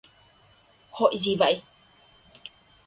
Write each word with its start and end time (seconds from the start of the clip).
Hội 0.91 1.15
gì 1.17 1.35
vậy 1.39 1.61